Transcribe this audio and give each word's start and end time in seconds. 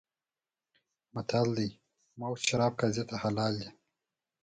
متل 1.13 1.47
دی: 1.57 1.69
مفت 2.19 2.41
شراب 2.47 2.73
قاضي 2.79 3.03
ته 3.09 3.15
حلال 3.23 3.53
دي. 3.61 3.69